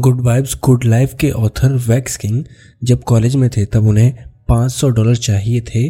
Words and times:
Good 0.00 0.20
vibes, 0.20 0.58
good 0.64 0.84
life 0.84 1.14
के 1.20 1.30
author 1.30 1.72
Vex 1.72 2.16
King 2.16 2.44
जब 2.84 3.02
college 3.02 3.36
में 3.36 3.50
थे, 3.50 3.64
तब 3.64 3.86
उन्हें 3.86 4.14
500 4.48 4.88
डॉलर 4.88 5.16
चाहिए 5.16 5.60
थे 5.60 5.86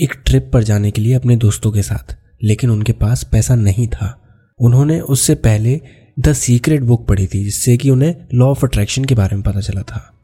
एक 0.00 0.22
ट्रिप 0.26 0.50
पर 0.52 0.62
जाने 0.62 0.90
के 0.90 1.02
लिए 1.02 1.14
अपने 1.14 1.36
दोस्तों 1.36 1.72
के 1.72 1.82
साथ, 1.82 2.16
लेकिन 2.42 2.70
उनके 2.70 2.92
पास 2.92 3.24
पैसा 3.24 3.54
नहीं 3.54 3.88
था। 3.88 4.22
उन्होंने 4.60 5.00
उससे 5.00 5.34
पहले 5.34 5.80
द 6.18 6.32
सीक्रेट 6.32 6.82
बुक 6.82 7.06
पढ़ी 7.06 7.26
थी, 7.26 7.44
जिससे 7.44 7.76
कि 7.76 7.90
उन्हें 7.90 8.14
लॉ 8.34 8.46
ऑफ़ 8.46 8.66
अट्रैक्शन 8.66 9.04
के 9.04 9.14
बारे 9.14 9.36
में 9.36 9.42
पता 9.42 9.60
चला 9.60 9.82
था। 9.82 10.14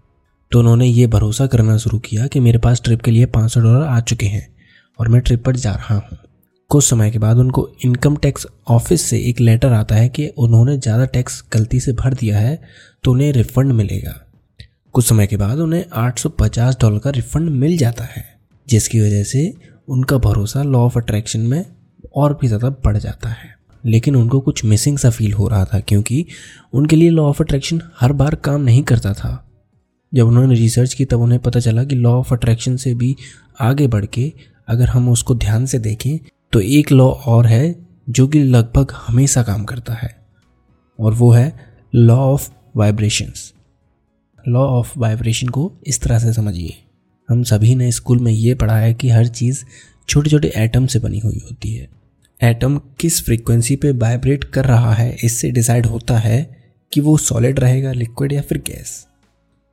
तो 0.52 0.59
उन्होंने 0.59 0.86
ये 0.86 1.06
भरोसा 1.06 1.46
करना 1.46 1.77
शुरू 1.77 1.98
किया 1.98 2.27
कि 2.27 2.41
मेरे 2.41 2.59
पास 2.59 2.82
ट्रिप 2.84 3.00
के 3.00 3.11
लिए 3.11 3.27
500 3.27 3.61
डॉलर 3.61 3.86
आ 3.86 4.00
चुके 4.00 4.27
हैं 4.27 4.54
और 4.98 5.09
मैं 5.09 5.20
ट्रिप 5.20 5.45
पर 5.45 5.56
जा 5.56 5.72
रहा 5.72 5.95
हूँ। 5.95 6.18
कुछ 6.71 6.85
समय 6.85 7.11
के 7.11 7.19
बाद 7.19 7.39
उनको 7.39 7.69
इनकम 7.85 8.17
टैक्स 8.17 8.46
ऑफ़िस 8.69 9.03
से 9.03 9.19
एक 9.21 9.41
लेटर 9.41 9.73
आता 9.73 9.95
है 9.95 10.09
कि 10.09 10.27
उन्होंने 10.29 10.77
ज़्यादा 10.79 11.05
टैक्स 11.07 11.43
गलती 11.53 11.81
से 11.81 11.93
भर 11.93 12.14
दिया 12.14 12.39
है 12.39 12.59
तो 13.05 13.13
उन्हें 13.13 13.33
रिफंड 13.33 13.73
मिलेगा। 13.73 14.14
कुछ 14.95 15.05
समय 15.05 15.27
के 15.27 15.36
बाद 15.36 15.58
उन्हें 15.58 15.85
850 15.99 16.81
डॉलर 16.81 16.99
का 16.99 17.11
रिफंड 17.11 17.50
मिल 17.50 17.77
जाता 17.77 18.05
है, 18.05 18.25
जिसकी 18.67 19.00
वजह 19.00 19.22
से 19.25 19.53
उनका 19.89 20.19
भरोसा 20.19 20.63
लॉ 20.63 20.81
ऑफ़ 20.81 20.99
अट्रैक्शन 20.99 21.41
में 21.41 21.64
और 22.14 22.39
भी 22.41 22.46
ज़्यादा 22.46 22.71
बढ़ 22.85 22.96
जाता 22.99 23.29
है। 23.29 23.55
लेकिन 23.85 24.17
उनको 24.17 24.41
कुछ 24.41 24.64
मिसिंग 24.64 24.99
सा 24.99 25.11
फील 25.11 25.33
हो 25.33 25.49
रहा 25.49 25.64
था, 25.64 25.81
क्योंकि 25.81 26.25
उनके 26.72 26.96
लिए 26.96 27.11
लॉ 27.11 27.25
ऑफ़ 27.25 27.43
अट्रैक्शन 27.43 27.81
हर 28.00 28.13
बार 28.14 28.35
काम 28.35 28.61
नहीं 28.61 28.83
करता 28.83 29.13
था। 29.14 29.41
जब 30.13 30.27
उन्होंने 30.27 30.55
रिसर्च 30.55 30.94
की, 30.94 31.05
तब 31.05 31.21
उन्हें 31.21 31.41
पता 31.41 31.61
चला 31.61 31.85
कि 31.85 31.94
लॉ 31.94 32.12
ऑफ़ 32.12 32.34
अट्रैक्शन 32.34 32.77
से 32.77 32.94
भी 32.94 33.17
आगे 33.61 33.86
बढ़ 33.89 34.06
के 34.06 34.33
अगर 34.69 34.89
हम 34.89 35.08
उसको 35.08 35.34
ध्यान 35.36 35.67
से 35.67 35.78
देखें 35.81 36.19
तो 36.55 36.61
एक 36.61 36.91
लॉ 36.92 37.06
और 37.06 37.47
है 37.47 37.75
जो 38.08 38.27
कि 38.28 38.42
लगभग 38.42 38.92
हमेशा 38.97 39.42
काम 39.42 39.64
करता 39.64 39.94
है, 39.94 40.14
और 40.98 41.14
वो 41.14 41.30
है 41.33 41.53
law 41.92 42.17
of 42.17 42.48
vibrations. 42.77 43.53
Law 44.44 44.61
of 44.61 44.92
vibration 44.98 45.48
को 45.48 45.72
इस 45.86 46.00
तरह 46.00 46.19
से 46.19 46.33
समझिए। 46.33 46.75
हम 47.28 47.42
सभी 47.42 47.75
ने 47.75 47.91
स्कूल 47.92 48.19
में 48.19 48.30
ये 48.32 48.55
पढ़ा 48.55 48.77
है 48.77 48.92
कि 48.94 49.08
हर 49.10 49.27
चीज़ 49.28 49.64
छोटे 50.08 50.30
छोटे 50.30 50.52
एटम 50.56 50.86
से 50.86 50.98
बनी 50.98 51.19
हुई 51.19 51.41
होती 51.44 51.75
है। 51.75 51.88
एटम 52.41 52.78
किस 53.00 53.20
फ्रीक्वेंसी 53.25 53.77
पे 53.77 53.91
वाइब्रेट 53.92 54.44
कर 54.44 54.64
रहा 54.64 54.92
है, 54.92 55.16
इससे 55.25 55.50
डिसाइड 55.50 55.86
होता 55.86 56.19
है 56.19 56.38
कि 56.92 57.00
वो 57.00 57.16
सॉलिड 57.16 57.60
रहेगा 57.60 57.92
लिक्विड 57.92 58.32
या 58.32 58.42
फिर 58.42 58.58
गैस 58.58 59.06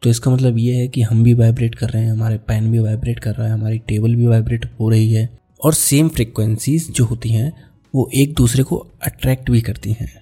तो 0.04 0.10
इसका 0.10 0.32
मतलब 0.32 0.58
ये 0.58 0.76
है 0.76 0.88
कि 0.88 1.02
हम 1.02 1.24
भी 1.24 1.34
वाइब्रेट 1.34 1.76
कर 1.76 1.90
रहे 1.90 2.04
हैं, 2.04 2.12
हमारे 2.12 2.38
पेन 2.38 2.72
भी 2.72 2.80
वाइब्रेट 2.80 3.20
कर 3.20 3.36
रहा 3.36 3.48
है, 3.48 3.54
हमारी 3.54 3.80
टेबल 3.80 4.16
भी 4.16 4.26
वाइब्रेट 4.26 4.66
हो 4.80 4.90
रही 4.90 5.14
है। 5.14 5.41
और 5.64 5.74
सेम 5.74 6.10
फ्रिक्वेंसीज 6.10 6.92
जो 6.92 7.06
होती 7.06 7.30
हैं, 7.30 7.54
वो 7.96 8.10
एक 8.16 8.34
दूसरे 8.34 8.64
को 8.64 8.76
अट्रैक्ट 9.02 9.52
भी 9.52 9.62
करती 9.62 9.92
हैं। 9.92 10.22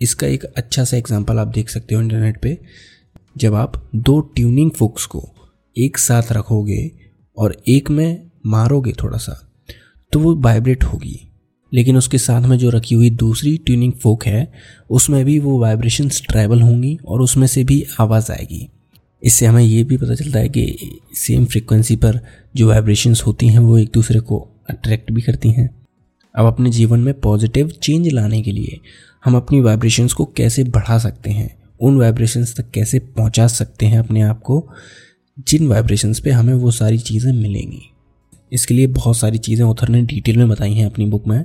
इसका 0.00 0.26
एक 0.26 0.44
अच्छा 0.44 0.84
सा 0.84 0.96
एग्जांपल 0.96 1.38
आप 1.38 1.48
देख 1.48 1.68
सकते 1.68 1.94
हो 1.94 2.00
इंटरनेट 2.00 2.42
पे। 2.42 2.58
जब 3.38 3.54
आप 3.54 3.90
दो 3.94 4.20
ट्यूनिंग 4.20 4.70
फोक्स 4.70 5.06
को 5.06 5.30
एक 5.78 5.98
साथ 5.98 6.32
रखोगे 6.32 6.90
और 7.38 7.62
एक 7.68 7.90
में 7.90 8.30
मारोगे 8.46 8.92
थोड़ा 8.92 9.18
सा 9.18 9.52
तो 10.12 10.18
वो 10.18 10.34
वाइब्रेट 10.36 10.84
होगी। 10.84 11.26
लेकिन 11.74 11.96
उसके 11.96 12.18
साथ 12.18 12.42
में 12.42 12.58
जो 12.58 12.70
रखी 12.70 12.94
हुई 12.94 13.10
दूसरी 13.10 13.56
ट्यूनिंग 13.56 13.92
फोक 13.92 14.26
है, 14.26 14.52
उसमें 14.90 15.24
भी 15.24 15.38
वो 15.38 15.58
वाइब्रेशंस 15.58 16.22
ट्रैवल 16.30 16.62
होंगी 16.62 16.98
और 17.06 17.20
उसमें 17.20 17.46
से 17.46 17.64
भी 17.64 17.86
आवाज़ 18.00 18.32
आएगी। 18.32 18.68
इससे 19.24 19.46
हमें 19.46 19.62
ये 19.62 19.84
भी 19.84 19.96
पता 19.96 20.14
चलता 20.14 20.38
है 20.38 20.48
कि 20.48 20.76
सेम 21.14 21.44
फ्रिक्वेंसी 21.44 21.96
पर 21.96 22.20
जो 22.56 22.68
वाइब्रेशंस 22.68 23.22
होती 23.22 23.48
हैं, 23.48 23.58
वो 23.58 23.78
एक 23.78 23.90
दूसरे 23.94 24.20
को 24.20 24.48
अट्रैक्ट 24.70 25.12
भी 25.12 25.20
करती 25.20 25.50
हैं। 25.50 25.70
अब 26.34 26.46
अपने 26.46 26.70
जीवन 26.70 27.00
में 27.00 27.20
पॉजिटिव 27.20 27.68
चेंज 27.68 28.08
लाने 28.08 28.42
के 28.42 28.52
लिए 28.52 28.80
हम 29.24 29.36
अपनी 29.36 29.60
वाइब्रेशंस 29.60 30.12
को 30.12 30.24
कैसे 30.24 30.64
बढ़ा 30.64 30.98
सकते 30.98 31.30
हैं? 31.30 31.58
उन 31.80 31.98
वाइब्रेशंस 31.98 32.56
तक 32.56 32.70
कैसे 32.70 32.98
पहुँचा 32.98 33.46
सकते 33.46 33.86
हैं 33.86 33.98
अपने 33.98 34.20
आप 34.20 34.42
को? 34.42 34.68
जिन 35.48 35.66
वाइब्रेशंस 35.66 36.20
पे 36.20 36.30
हमें 36.30 36.54
वो 36.54 36.70
सारी 36.70 36.98
चीज़ें 36.98 37.32
मिलेंगी। 37.32 37.82
इसके 38.52 38.74
लिए 38.74 38.86
बहुत 38.86 39.16
सारी 39.16 39.38
चीज़ें 39.38 39.64
ऑथर 39.64 39.88
ने 39.88 40.02
डिटेल 40.02 40.36
में 40.36 40.48
बताई 40.48 40.74
हैं 40.74 40.86
अपनी 40.86 41.06
बुक 41.06 41.26
में। 41.26 41.44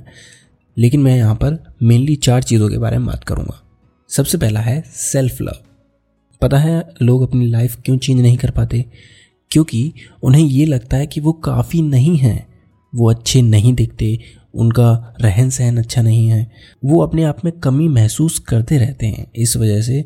लेकिन 0.78 1.00
मैं 1.00 1.16
यहाँ 1.16 1.34
पर 1.34 1.74
मेनली 1.82 2.16
चार 2.16 2.42
चीज़ों 2.42 2.68
के 2.68 2.78
बारे 2.78 2.98
में 2.98 3.06
बात 3.06 3.24
करूँगा। 3.24 3.62
सबसे 4.08 4.38
पहला 4.38 4.60
है 4.60 4.84
सेल्फ 4.86 5.40
लव 5.40 5.56
पता 6.42 6.58
है 6.58 6.94
लोग 7.02 7.22
अपनी 7.22 7.46
लाइफ 7.46 7.76
क्यों 7.84 7.98
चेंज 7.98 8.20
नहीं 8.20 8.36
कर 8.36 8.50
पाते? 8.50 8.84
क्योंकि 9.50 9.92
उन्हें 10.22 10.44
ये 10.44 10.66
लगता 10.66 10.96
है 10.96 11.06
कि 11.06 11.20
वो 11.20 11.32
काफ़ी 11.32 11.82
नहीं 11.82 12.16
हैं। 12.16 12.55
वो 12.96 13.10
अच्छे 13.10 13.42
नहीं 13.42 13.74
दिखते, 13.74 14.18
उनका 14.54 15.14
रहन 15.20 15.50
सहन 15.50 15.76
अच्छा 15.76 16.02
नहीं 16.02 16.28
है, 16.28 16.50
वो 16.84 17.02
अपने 17.02 17.24
आप 17.24 17.44
में 17.44 17.52
कमी 17.60 17.88
महसूस 17.88 18.38
करते 18.38 18.78
रहते 18.78 19.06
हैं। 19.06 19.26
इस 19.36 19.56
वजह 19.56 19.80
से 19.80 20.04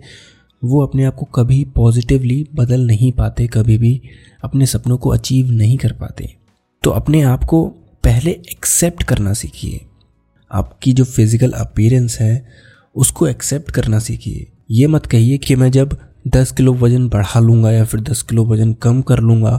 वो 0.62 0.83
अपने 0.83 1.05
आप 1.05 1.15
को 1.15 1.25
कभी 1.25 1.65
पॉजिटिवली 1.65 2.47
बदल 2.55 2.81
नहीं 2.81 3.12
पाते, 3.12 3.47
कभी 3.47 3.79
भी 3.79 4.00
अपने 4.45 4.67
सपनों 4.67 4.97
को 4.99 5.11
अचीव 5.11 5.50
नहीं 5.50 5.77
कर 5.79 5.93
पाते। 5.93 6.34
तो 6.83 6.91
अपने 6.91 7.23
आप 7.23 7.45
को 7.45 7.65
पहले 8.05 8.31
एक्सेप्ट 8.31 9.03
करना 9.03 9.33
सीखिए। 9.33 9.81
आपकी 10.50 10.93
जो 10.93 11.05
फ़िज़िकल 11.05 11.53
अपीयरेंस 11.53 12.19
है, 12.21 12.47
उसको 12.97 13.27
एक्सेप्ट 13.29 13.71
करना 13.71 13.99
सीखिए। 13.99 14.47
ये 14.71 14.87
मत 14.87 15.06
कहिए 15.06 15.39
कि 15.39 15.56
मैं 15.56 15.71
जब 15.71 15.97
दस 16.29 16.53
किलो 16.53 16.75
वज़न 16.75 17.09
बढ़ा 17.09 17.41
लूँगा 17.41 17.71
या 17.73 17.84
फिर 17.84 18.00
दस 18.00 18.23
किलो 18.23 18.45
वज़न 18.45 18.73
कम 18.73 19.00
कर 19.03 19.19
लूँगा 19.19 19.53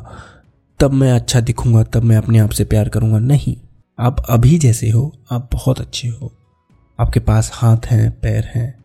तब 0.81 0.91
मैं 0.91 1.11
अच्छा 1.11 1.41
दिखूँगा, 1.41 1.83
तब 1.83 2.03
मैं 2.03 2.17
अपने 2.17 2.39
आप 2.39 2.49
से 2.49 2.65
प्यार 2.65 2.89
करूँगा। 2.89 3.19
नहीं, 3.19 3.57
आप 3.99 4.25
अभी 4.29 4.57
जैसे 4.57 4.89
हो, 4.89 5.17
आप 5.31 5.49
बहुत 5.53 5.79
अच्छे 5.79 6.07
हो। 6.07 6.33
आपके 6.99 7.19
पास 7.19 7.51
हाथ 7.53 7.77
हैं, 7.85 8.11
पैर 8.11 8.43
हैं। 8.45 8.83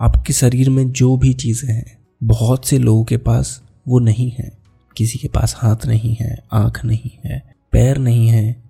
आपके 0.00 0.32
शरीर 0.32 0.70
में 0.70 0.92
जो 0.92 1.16
भी 1.16 1.34
चीज़ें 1.34 1.74
हैं, 1.74 1.98
बहुत 2.22 2.66
से 2.66 2.78
लोगों 2.78 3.04
के 3.04 3.16
पास 3.16 3.62
वो 3.88 3.98
नहीं 3.98 4.30
है। 4.30 4.58
किसी 4.96 5.18
के 5.18 5.28
पास 5.28 5.54
हाथ 5.58 5.86
नहीं 5.86 6.16
है, 6.20 6.44
आँख 6.52 6.84
नहीं 6.84 7.18
है, 7.24 7.54
पैर 7.72 7.98
नहीं 7.98 8.28
है। 8.28 8.62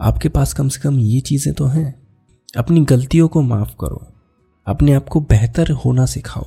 आपके 0.00 0.28
पास 0.28 0.52
कम 0.52 0.68
से 0.68 0.80
कम 0.80 0.98
ये 0.98 1.20
चीज़ें 1.20 1.54
तो 1.54 1.66
हैं। 1.66 2.02
अपनी 2.56 2.80
गलतियों 2.80 3.28
को 3.28 3.42
माफ़ 3.42 3.72
करो। 3.80 4.12
अपने 4.66 4.92
आप 4.92 5.08
को 5.08 5.20
बेहतर 5.20 5.70
होना 5.70 6.06
सिखाओ। 6.06 6.46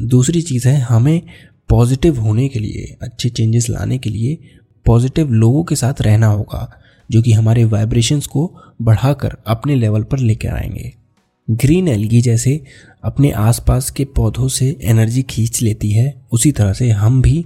दूसरी 0.00 0.42
चीज़ 0.42 0.68
है, 0.68 0.80
हमें 0.80 1.22
पॉजिटिव 1.68 2.20
होने 2.20 2.48
के 2.48 2.58
लिए, 2.58 2.96
अच्छे 3.02 3.28
चेंजेस 3.28 3.70
लाने 3.70 3.98
के 3.98 4.10
लिए 4.10 4.56
पॉजिटिव 4.86 5.32
लोगों 5.32 5.64
के 5.64 5.76
साथ 5.76 6.00
रहना 6.02 6.26
होगा, 6.26 6.70
जो 7.10 7.22
कि 7.22 7.32
हमारे 7.32 7.64
वाइब्रेशंस 7.64 8.26
को 8.26 8.50
बढ़ाकर 8.82 9.36
अपने 9.46 9.74
लेवल 9.74 10.02
पर 10.02 10.18
लेकर 10.18 10.48
आएँगे। 10.48 10.92
ग्रीन 11.48 11.88
एलगी 11.88 12.20
जैसे 12.20 12.60
अपने 13.04 13.30
आसपास 13.32 13.90
के 13.90 14.04
पौधों 14.06 14.48
से 14.48 14.76
एनर्जी 14.82 15.22
खींच 15.22 15.60
लेती 15.62 15.90
है, 15.92 16.14
उसी 16.32 16.52
तरह 16.52 16.72
से 16.72 16.90
हम 16.90 17.20
भी 17.22 17.44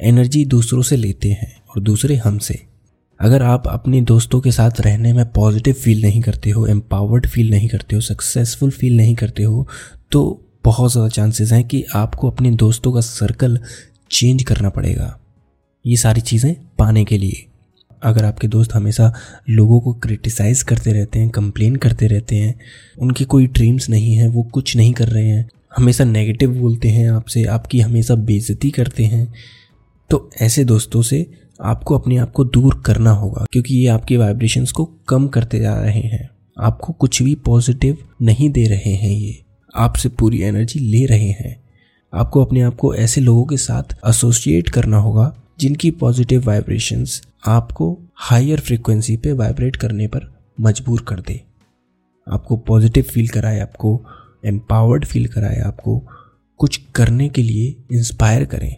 एनर्जी 0.00 0.44
दूसरों 0.44 0.82
से 0.82 0.96
लेते 0.96 1.30
हैं 1.30 1.52
और 1.68 1.82
दूसरे 1.82 2.16
हमसे। 2.16 2.60
अगर 3.20 3.42
आप 3.42 3.66
अपने 3.68 4.00
दोस्तों 4.02 4.40
के 4.40 4.50
साथ 4.52 4.80
रहने 4.80 5.12
में 5.12 5.24
पॉजिटिव 5.32 5.74
फील 5.74 6.02
नहीं 6.02 6.20
करते 6.20 6.50
हो 6.50 6.66
एम्पावर्ड 6.66 7.26
फील 7.26 7.50
नहीं 7.50 7.68
करते 7.68 7.94
हो 7.96 8.00
सक्सेसफुल 8.02 8.70
फील 8.70 8.96
नहीं 8.96 9.14
करते 9.14 9.42
हो 9.42 9.66
तो 10.12 10.22
बहुत 10.64 10.92
ज़्यादा 10.92 11.08
चांसेस 11.08 11.52
हैं 11.52 11.62
कि 11.64 11.84
आपको 11.94 12.30
अपने 12.30 12.50
दोस्तों 12.52 12.92
का 12.92 13.00
सर्कल 13.00 13.58
चेंज 14.10 14.42
करना 14.42 14.70
पड़ेगा। 14.70 15.16
ये 15.84 15.96
सारी 15.96 16.20
चीज़ें 16.20 16.54
पाने 16.84 17.04
के 17.04 17.18
लिए। 17.18 17.44
अगर 18.02 18.24
आपके 18.24 18.48
दोस्त 18.48 18.74
हमेशा 18.74 19.12
लोगों 19.50 19.80
को 19.80 19.92
क्रिटिसाइज 19.94 20.62
करते 20.62 20.92
रहते 20.92 21.18
हैं 21.18 21.28
कंप्लेन 21.30 21.76
करते 21.76 22.06
रहते 22.06 22.36
हैं, 22.36 22.54
उनकी 22.98 23.24
कोई 23.24 23.46
ड्रीम्स 23.46 23.88
नहीं 23.90 24.14
है, 24.14 24.28
वो 24.28 24.42
कुछ 24.44 24.76
नहीं 24.76 24.92
कर 24.92 25.08
रहे 25.08 25.28
हैं, 25.28 25.48
हमेशा 25.76 26.04
नेगेटिव 26.04 26.54
बोलते 26.54 26.88
हैं 26.88 27.10
आपसे, 27.10 27.44
आपकी 27.44 27.80
हमेशा 27.80 28.14
बेइज्जती 28.14 28.70
करते 28.70 29.04
हैं 29.04 29.32
तो 30.10 30.30
ऐसे 30.42 30.64
दोस्तों 30.64 31.02
से 31.02 31.26
आपको 31.60 31.98
अपने 31.98 32.16
आप 32.16 32.32
को 32.32 32.44
दूर 32.44 32.82
करना 32.86 33.10
होगा, 33.10 33.44
क्योंकि 33.52 33.74
ये 33.74 33.86
आपके 33.86 34.16
वाइब्रेशंस 34.16 34.72
को 34.72 34.84
कम 35.08 35.26
करते 35.28 35.58
जा 35.58 35.74
रहे 35.74 36.00
हैं। 36.00 36.28
आपको 36.56 36.92
कुछ 36.92 37.22
भी 37.22 37.34
पॉजिटिव 37.34 37.98
नहीं 38.22 38.50
दे 38.50 38.66
रहे 38.68 38.94
हैं 38.94 39.10
ये। 39.10 39.42
आपसे 39.76 40.08
पूरी 40.08 40.40
एनर्जी 40.42 40.80
ले 40.80 41.04
रहे 41.06 41.30
हैं। 41.30 41.56
आपको 42.12 42.44
अपने 42.44 42.60
आप 42.60 42.76
को 42.76 42.94
ऐसे 42.94 43.20
लोगों 43.20 43.44
के 43.44 43.56
साथ 43.56 43.96
एसोसिएट 44.08 44.68
करना 44.68 44.96
होगा 44.96 45.32
जिनकी 45.60 45.90
पॉजिटिव 45.90 46.46
वाइब्रेशंस 46.46 47.22
आपको 47.46 47.98
हायर 48.14 48.60
फ्रीक्वेंसी 48.60 49.16
पे 49.16 49.32
वाइब्रेट 49.32 49.76
करने 49.76 50.06
पर 50.06 50.34
मजबूर 50.60 51.00
कर 51.00 51.20
दे। 51.20 51.40
आपको 52.28 52.56
पॉजिटिव 52.56 53.02
फील 53.02 53.28
कराए, 53.28 53.60
आपको 53.60 54.02
एम्पावर्ड 54.44 55.04
फील 55.04 55.26
कराए, 55.26 55.60
आपको 55.60 56.02
कुछ 56.58 56.80
करने 56.94 57.28
के 57.28 57.42
लिए 57.42 57.76
इंस्पायर 57.92 58.44
करें। 58.44 58.76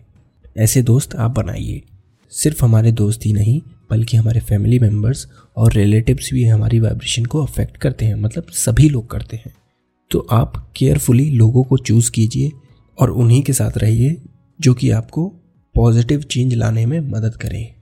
ऐसे 0.56 0.82
दोस्त 0.82 1.14
आप 1.14 1.30
बनाइए। 1.30 1.82
सिर्फ़ 2.30 2.64
हमारे 2.64 2.92
दोस्त 2.92 3.26
ही 3.26 3.32
नहीं, 3.32 3.60
बल्कि 3.90 4.16
हमारे 4.16 4.40
फैमिली 4.40 4.78
मेंबर्स 4.78 5.28
और 5.56 5.72
रिलेटिव्स 5.72 6.30
भी 6.32 6.44
हमारी 6.44 6.80
वाइब्रेशन 6.80 7.24
को 7.24 7.42
अफेक्ट 7.42 7.76
करते 7.76 8.04
हैं 8.04 8.14
मतलब 8.14 8.44
सभी 8.44 8.88
लोग 8.88 9.10
करते 9.10 9.36
हैं। 9.36 9.54
तो 10.10 10.18
आप 10.18 10.72
केयरफुली 10.76 11.30
लोगों 11.30 11.64
को 11.64 11.76
चूज़ 11.76 12.10
कीजिए 12.10 12.52
और 13.00 13.10
उन्हीं 13.10 13.42
के 13.42 13.52
साथ 13.52 13.78
रहिए, 13.78 14.22
जो 14.60 14.74
कि 14.74 14.90
आपको 14.90 15.34
पॉजिटिव 15.76 16.22
चेंज 16.22 16.54
लाने 16.54 16.86
में 16.86 17.00
मदद 17.00 17.36
करें। 17.36 17.74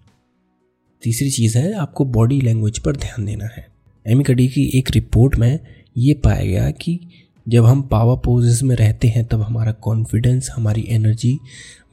तीसरी 1.02 1.31
चीज़ 1.31 1.58
है, 1.58 1.75
आपको 1.75 2.05
बॉडी 2.05 2.41
लैंग्वेज 2.41 2.79
पर 2.79 2.96
ध्यान 2.96 3.25
देना 3.25 3.44
है। 3.44 3.69
एमी 4.06 4.25
कडी 4.25 4.49
की 4.49 4.70
एक 4.75 4.91
रिपोर्ट 4.91 5.37
में 5.37 5.61
ये 5.96 6.14
पाया 6.14 6.44
गया 6.44 6.70
कि 6.70 7.00
जब 7.49 7.64
हम 7.64 7.82
पावर 7.82 8.17
पोजेस 8.17 8.62
में 8.62 8.76
रहते 8.76 9.08
हैं, 9.08 9.25
तब 9.25 9.43
हमारा 9.43 9.73
कॉन्फिडेंस, 9.73 10.50
हमारी 10.50 10.87
एनर्जी 10.88 11.38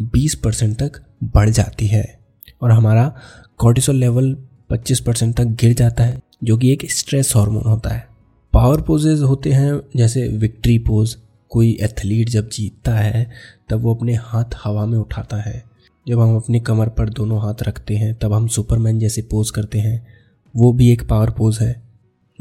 20 0.02 0.36
परसेंट 0.36 0.78
तक 0.78 1.04
बढ़ 1.24 1.50
जाती 1.50 1.88
है 1.88 2.20
और 2.62 2.72
हमारा 2.72 3.16
कॉर्टिसोल 3.58 3.96
लेवल 3.96 4.38
25 4.70 5.00
परसेंट 5.00 5.38
तक 5.38 5.46
गिर 5.46 5.74
जाता 5.74 6.04
है, 6.04 6.20
जो 6.44 6.58
कि 6.58 6.72
एक 6.74 6.92
स्ट्रेस 6.92 7.34
हार्मोन 7.36 7.64
होता 7.64 7.90
है। 7.90 8.08
पावर 8.54 8.82
पोजेज 8.82 9.22
होते 9.22 9.52
हैं, 9.52 9.82
जैसे 9.96 10.28
विक्ट्री 10.28 10.80
पोज, 10.80 11.18
कोई 11.50 11.78
एथलीट 11.82 12.30
जब 12.30 12.50
जीतता 12.50 12.96
है, 12.96 13.32
तब 13.70 13.82
वो 13.82 13.96
अपने 13.96 14.14
हाथ 14.14 14.46
हवा 14.64 14.86
में 14.86 14.98
उठाता 14.98 15.38
है। 15.38 15.71
जब 16.08 16.20
हम 16.20 16.36
अपनी 16.36 16.60
कमर 16.60 16.90
पर 16.90 17.10
दोनों 17.10 17.42
हाथ 17.42 17.64
रखते 17.64 17.96
हैं, 17.96 18.16
तब 18.16 18.34
हम 18.34 18.48
सुपरमैन 18.48 19.00
जैसे 19.00 19.22
पोज 19.22 19.50
करते 19.50 19.80
हैं। 19.80 20.08
वो 20.56 20.74
भी 20.74 20.92
एक 20.92 21.10
पावर 21.10 21.30
पोज 21.30 21.60
है। 21.60 21.82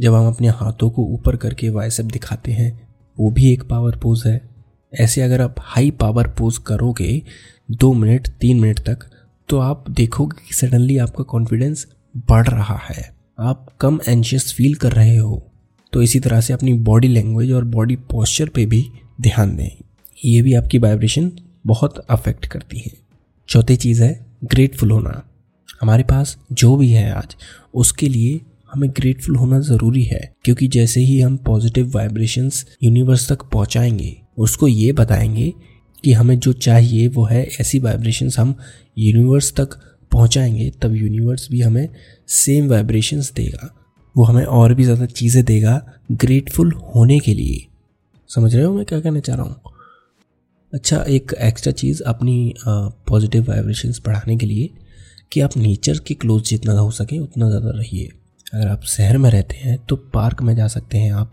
जब 0.01 0.15
हम 0.15 0.27
अपने 0.27 0.49
हाथों 0.49 0.91
को 0.91 1.03
ऊपर 1.03 1.37
करके 1.37 1.69
वाइसेप 1.69 2.07
दिखाते 2.07 2.53
हैं, 2.53 2.89
वो 3.21 3.31
भी 3.31 3.53
एक 3.53 3.63
पावर 3.63 3.97
पोज 3.97 4.23
है। 4.27 4.51
ऐसे 4.95 5.23
अगर 5.23 5.41
आप 5.41 5.55
हाई 5.59 5.91
पावर 5.91 6.29
पोज 6.29 6.59
करोगे, 6.59 7.23
दो 7.71 7.93
मिनट, 7.93 8.29
तीन 8.29 8.61
मिनट 8.61 8.79
तक 8.79 8.99
तो 9.49 9.59
आप 9.59 9.91
देखोगे 9.91 10.47
कि 10.49 10.55
सडनली 10.55 10.99
आपका 10.99 11.25
कॉन्फिडेंस 11.25 11.87
बढ़ 12.17 12.49
रहा 12.49 12.77
है। 12.77 13.15
आप 13.41 13.67
कम 13.81 14.01
एंशियस 14.09 14.53
फील 14.53 14.75
कर 14.75 14.93
रहे 14.93 15.17
हो। 15.17 15.47
तो 15.93 16.03
इसी 16.03 16.21
तरह 16.21 16.41
से 16.41 16.53
अपनी 16.53 16.73
बॉडी 16.73 17.09
लैंग्वेज 17.09 17.53
और 17.53 17.65
बॉडी 17.65 17.97
पोस्चर 17.97 18.49
पे 18.49 18.67
भी 18.67 18.91
ध्यान 19.21 19.57
दें। 19.57 19.85
ये 20.25 20.43
भी 20.43 20.55
आपकी 20.55 20.79
वाइब्रेशन 20.79 21.33
बहुत 21.67 21.99
अफेक्ट 21.99 22.47
करती 22.47 22.79
है। 22.79 23.10
चौथी 23.51 23.77
चीज़ 23.77 24.03
है 24.03 24.27
ग्रेटफुल 24.45 24.91
होना। 24.91 25.23
हमारे 25.81 26.03
पास 26.03 26.37
जो 26.53 26.77
भी 26.77 26.91
है 26.91 27.11
आज, 27.13 27.37
उसके 27.75 28.09
लिए 28.09 28.41
हमें 28.73 28.91
ग्रेटफुल 28.91 29.37
होना 29.37 29.61
ज़रूरी 29.61 30.03
है, 30.03 30.21
क्योंकि 30.45 30.69
जैसे 30.69 31.01
ही 31.01 31.21
हम 31.21 31.37
पॉजिटिव 31.37 31.91
वाइब्रेशंस 31.95 32.65
यूनिवर्स 32.83 33.29
तक 33.33 33.43
पहुंचाएँगे, 33.43 34.17
उसको 34.39 34.69
ये 34.69 34.93
बताएँगे 34.93 35.53
कि 36.05 36.13
हमें 36.13 36.39
जो 36.39 36.53
चाहिए 36.53 37.09
वो 37.09 37.25
है, 37.25 37.43
ऐसी 37.61 37.79
वाइब्रेशंस 37.79 38.39
हम 38.39 38.55
यूनिवर्स 38.99 39.53
तक 39.53 39.75
पहुंचाएँगे, 40.13 40.71
तब 40.83 40.95
यूनिवर्स 40.95 41.49
भी 41.51 41.61
हमें 41.61 41.89
सेम 42.29 42.69
वाइब्रेशंस 42.69 43.33
देगा। 43.33 43.75
वो 44.17 44.25
हमें 44.25 44.45
और 44.45 44.75
भी 44.75 44.85
ज़्यादा 44.85 45.07
चीज़ें 45.07 45.45
देगा 45.45 45.83
ग्रेटफुल 46.13 46.73
होने 46.73 47.19
के 47.19 47.35
लिए। 47.35 47.67
समझ 48.29 48.55
रहे 48.55 48.65
हो 48.65 48.75
मैं 48.75 48.85
क्या 48.85 49.01
कहना 49.01 49.21
चाह 49.21 49.37
रहा 49.37 49.47
हूँ? 49.47 49.61
अच्छा 50.73 51.03
एक 51.09 51.33
एक्स्ट्रा 51.43 51.73
चीज़ 51.73 52.03
अपनी 52.03 52.55
पॉजिटिव 53.09 53.49
वाइब्रेशंस 53.49 54.01
बढ़ाने 54.07 54.37
के 54.37 54.47
लिए 54.47 54.69
कि 55.33 55.41
आप 55.41 55.57
नेचर 55.57 55.99
के 55.99 56.15
क्लोज 56.15 56.43
जितना 56.45 56.73
हो 56.73 56.91
सके, 56.91 57.19
उतना 57.19 57.49
ज़्यादा 57.49 57.71
रहिए। 57.71 58.09
अगर 58.55 58.69
आप 58.69 58.85
शहर 58.87 59.19
में 59.19 59.31
रहते 59.31 59.57
हैं 59.57 59.77
तो 59.87 59.97
पार्क 60.15 60.43
में 60.43 60.55
जा 60.57 60.67
सकते 60.69 60.99
हैं 60.99 61.13
आप। 61.13 61.33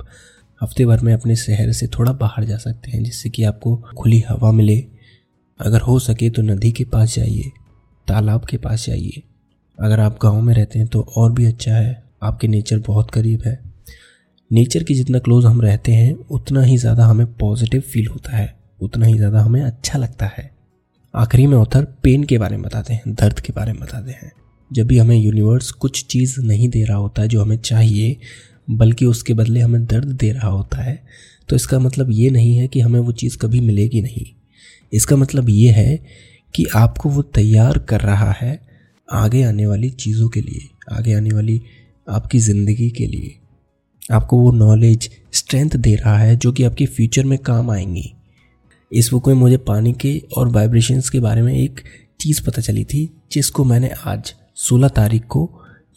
हफ़्ते 0.62 0.86
भर 0.86 1.00
में 1.00 1.14
अपने 1.14 1.36
शहर 1.36 1.72
से 1.72 1.88
थोड़ा 1.90 2.12
बाहर 2.14 2.44
जा 2.44 2.58
सकते 2.58 2.92
हैं, 2.92 3.04
जिससे 3.04 3.30
कि 3.30 3.44
आपको 3.44 3.76
खुली 3.98 4.20
हवा 4.20 4.52
मिले। 4.52 4.84
अगर 5.60 5.82
हो 5.82 6.00
सके 6.00 6.30
तो 6.30 6.42
नदी 6.42 6.72
के 6.72 6.84
पास 6.86 7.16
जाइए, 7.16 7.52
तालाब 8.08 8.46
के 8.46 8.58
पास 8.58 8.86
जाइए। 8.86 9.24
अगर 9.78 10.00
आप 10.00 10.20
गाँव 10.24 10.42
में 10.42 10.54
रहते 10.54 10.80
हैं 10.80 10.88
तो 10.88 11.02
और 11.18 11.32
भी 11.32 11.46
अच्छा 11.46 11.72
है। 11.72 12.04
आपके 12.24 12.48
नेचर 12.48 12.80
बहुत 12.80 13.12
करीब 13.12 13.42
है। 13.46 13.60
नेचर 14.52 14.84
के 14.84 14.94
जितना 14.94 15.20
क्लोज 15.20 15.46
हम 15.46 15.62
रहते 15.62 15.92
हैं, 15.92 16.14
उतना 16.16 16.62
ही 16.62 16.78
ज़्यादा 16.78 17.06
हमें 17.06 17.26
पॉजिटिव 17.34 17.82
फील 17.84 18.08
होता 18.08 18.36
है। 18.38 18.56
उतना 18.80 19.06
ही 19.06 19.14
ज़्यादा 19.14 19.42
हमें 19.42 19.62
अच्छा 19.62 20.00
लगता 20.00 20.26
है। 20.28 20.50
आखिरी 21.14 21.46
में 21.48 21.58
ऑथर 21.58 21.86
पेन 22.04 22.24
के 22.24 22.38
बारे 22.38 22.58
में 22.58 22.64
बताते 22.64 22.94
हैं, 22.94 23.14
दर्द 23.14 23.40
के 23.40 23.54
बारे 23.54 23.74
में 23.74 23.82
बताते 23.82 24.12
हैं। 24.12 24.32
जब 24.72 24.88
भी 24.88 24.98
हमें 24.98 25.16
यूनिवर्स 25.16 25.72
कुछ 25.74 26.06
चीज़ 26.06 26.40
नहीं 26.42 26.70
दे 26.70 26.84
रहा 26.84 26.98
होता 26.98 27.22
है 27.22 27.28
जो 27.28 27.42
हमें 27.42 27.58
चाहिए, 27.58 28.18
बल्कि 28.70 29.06
उसके 29.06 29.34
बदले 29.34 29.60
हमें 29.60 29.86
दर्द 29.86 30.08
दे 30.14 30.32
रहा 30.32 30.50
होता 30.50 30.82
है 30.82 31.02
तो 31.50 31.56
इसका 31.56 31.80
मतलब 31.80 32.08
ये 32.12 32.30
नहीं 32.30 32.56
है 32.58 32.68
कि 32.68 32.80
हमें 32.80 33.00
वो 33.00 33.12
चीज़ 33.14 33.38
कभी 33.38 33.60
मिलेगी 33.62 34.02
नहीं। 34.02 34.26
इसका 34.94 35.16
मतलब 35.16 35.50
ये 35.50 35.72
है 35.72 35.98
कि 36.54 36.66
आपको 36.76 37.10
वो 37.10 37.22
तैयार 37.32 37.78
कर 37.80 38.02
रहा 38.02 38.32
है 38.32 38.60
आगे 39.08 39.44
आने 39.44 39.66
वाली 39.66 39.90
चीज़ों 39.92 40.28
के 40.30 40.42
लिए, 40.42 40.68
आगे 40.92 41.14
आने 41.14 41.30
वाली 41.30 41.62
आपकी 42.08 42.40
ज़िंदगी 42.40 42.90
के 42.90 43.06
लिए। 43.06 43.34
आपको 44.10 44.40
वो 44.40 44.52
नॉलेज 44.54 45.10
स्ट्रेंथ 45.34 45.76
दे 45.78 45.96
रहा 45.96 46.18
है 46.18 46.36
जो 46.36 46.52
कि 46.52 46.64
आपके 46.64 46.86
फ्यूचर 46.88 47.26
में 47.26 47.38
काम 47.40 47.72
आएँगी। 47.72 48.12
इस 48.92 49.10
बुक 49.12 49.28
में 49.28 49.36
मुझे 49.36 49.58
पानी 49.58 49.94
के 49.94 50.22
और 50.38 50.48
वाइब्रेशंस 50.48 51.10
के 51.10 51.20
बारे 51.20 51.42
में 51.42 51.54
एक 51.54 51.82
चीज़ 52.20 52.42
पता 52.46 52.62
चली 52.62 52.84
थी, 52.86 53.10
जिसको 53.32 53.64
मैंने 53.64 53.90
आज 54.06 54.34
16 54.58 54.90
तारीख 54.90 55.26
को 55.26 55.50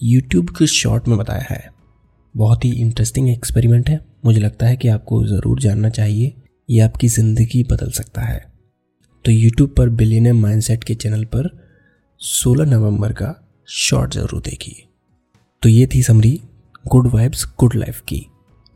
यूट्यूब 0.02 0.50
के 0.50 0.66
शॉर्ट 0.66 1.08
में 1.08 1.16
बताया 1.18 1.44
है। 1.50 1.70
बहुत 2.34 2.64
ही 2.64 2.72
इंटरेस्टिंग 2.72 3.28
एक्सपेरिमेंट 3.30 3.88
है। 3.88 4.00
मुझे 4.24 4.40
लगता 4.40 4.66
है 4.66 4.76
कि 4.76 4.88
आपको 4.88 5.24
ज़रूर 5.26 5.60
जानना 5.60 5.88
चाहिए, 5.88 6.34
ये 6.68 6.80
आपकी 6.80 7.08
ज़िंदगी 7.08 7.62
बदल 7.62 7.90
सकता 7.90 8.22
है। 8.22 8.52
तो 9.24 9.32
यूट्यूब 9.32 9.74
पर 9.78 9.88
बिलियन 9.88 10.32
माइंडसेट 10.32 10.84
के 10.84 10.94
चैनल 10.94 11.24
पर 11.24 11.48
16 12.20 12.66
नवंबर 12.66 13.12
का 13.12 13.34
शॉर्ट 13.68 14.14
ज़रूर 14.14 14.40
देखिए। 14.40 14.86
तो 15.62 15.68
ये 15.68 15.86
थी 15.86 16.02
summary 16.02 16.40
good 16.88 17.06
vibes 17.06 17.46
good 17.58 17.74
life 17.74 18.00
की। 18.00 18.26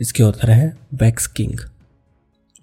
इसके 0.01 0.23
ऑथर 0.23 0.51
है 0.51 0.75
वैक्स 0.95 1.27
किंग 1.27 1.59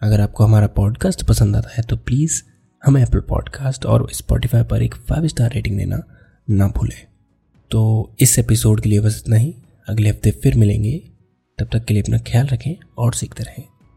अगर 0.02 0.22
आपको 0.22 0.44
हमारा 0.44 0.68
पॉडकास्ट 0.68 1.24
पसंद 1.24 1.56
आता 1.56 1.70
है 1.78 1.84
तो 1.84 1.98
प्लीज़ 1.98 2.44
हमें 2.86 3.04
एप्पल 3.04 3.20
पॉडकास्ट 3.20 3.86
और 3.86 4.12
स्पॉटिफाई 4.12 4.64
पर 4.64 4.82
एक 4.82 4.96
फाइव 4.96 5.28
स्टार 5.28 5.52
रेटिंग 5.52 5.78
देना 5.78 6.04
ना 6.50 6.68
भूलें। 6.68 7.08
तो 7.72 8.12
इस 8.20 8.40
एपिसोड 8.40 8.82
के 8.82 8.90
लिए 8.90 9.00
बस 9.00 9.24
इतना 9.26 9.36
ही। 9.36 9.56
अगले 9.90 10.10
हफ़्ते 10.10 10.32
फिर 10.32 10.56
मिलेंगे। 10.56 11.10
तब 11.58 11.70
तक 11.74 11.86
के 11.86 11.94
लिए 11.94 12.04
अपना 12.04 12.18
ख्याल 12.18 12.48
रखें 12.48 12.76
और 12.98 13.14
सीखते 13.14 13.44
रहें। 13.44 13.64